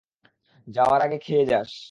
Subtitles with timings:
[0.67, 1.71] যাওয়ার আগে খেয়ে যাস।